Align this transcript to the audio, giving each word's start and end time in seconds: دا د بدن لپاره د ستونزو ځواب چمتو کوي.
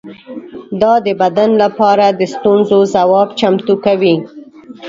دا 0.81 0.93
د 1.05 1.07
بدن 1.21 1.49
لپاره 1.63 2.05
د 2.09 2.21
ستونزو 2.33 2.79
ځواب 2.93 3.29
چمتو 3.39 3.73
کوي. 3.85 4.15